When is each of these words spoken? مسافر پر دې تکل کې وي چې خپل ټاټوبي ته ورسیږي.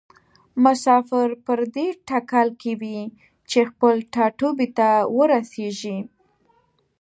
مسافر 0.63 1.27
پر 1.45 1.59
دې 1.75 1.87
تکل 2.09 2.47
کې 2.61 2.71
وي 2.81 2.99
چې 3.49 3.59
خپل 3.69 3.95
ټاټوبي 4.13 4.67
ته 4.77 4.89
ورسیږي. 5.17 5.97